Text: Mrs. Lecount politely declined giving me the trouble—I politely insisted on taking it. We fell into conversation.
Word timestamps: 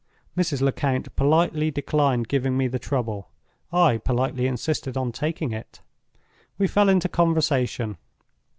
Mrs. 0.35 0.61
Lecount 0.61 1.15
politely 1.15 1.69
declined 1.69 2.27
giving 2.27 2.57
me 2.57 2.67
the 2.67 2.79
trouble—I 2.79 3.99
politely 3.99 4.47
insisted 4.47 4.97
on 4.97 5.11
taking 5.11 5.51
it. 5.51 5.81
We 6.57 6.65
fell 6.67 6.89
into 6.89 7.07
conversation. 7.07 7.97